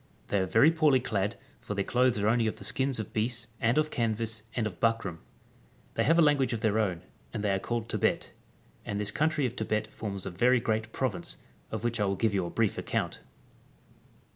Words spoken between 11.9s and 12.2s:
I will